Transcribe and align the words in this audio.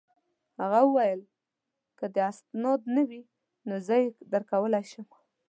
هغه 0.61 0.79
وویل: 0.85 1.21
که 1.99 2.05
دي 2.13 2.21
اسناد 2.31 2.81
نه 2.95 3.03
وي، 3.09 3.21
زه 3.85 3.95
يې 4.01 4.07
درکولای 4.31 4.85
شم. 4.91 5.07